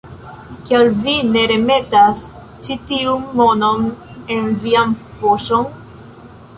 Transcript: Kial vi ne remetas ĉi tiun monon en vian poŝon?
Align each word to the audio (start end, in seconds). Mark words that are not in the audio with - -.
Kial 0.69 0.87
vi 1.03 1.13
ne 1.33 1.43
remetas 1.51 2.25
ĉi 2.69 2.79
tiun 2.89 3.31
monon 3.43 3.87
en 4.39 4.53
vian 4.67 5.01
poŝon? 5.25 5.71